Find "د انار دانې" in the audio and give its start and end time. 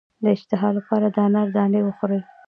1.09-1.81